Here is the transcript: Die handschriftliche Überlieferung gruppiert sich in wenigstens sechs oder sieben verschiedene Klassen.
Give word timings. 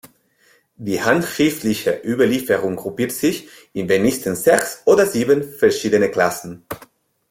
Die 0.77 1.03
handschriftliche 1.03 1.91
Überlieferung 2.03 2.75
gruppiert 2.75 3.11
sich 3.11 3.47
in 3.73 3.87
wenigstens 3.87 4.43
sechs 4.43 4.81
oder 4.85 5.05
sieben 5.05 5.43
verschiedene 5.43 6.09
Klassen. 6.09 6.65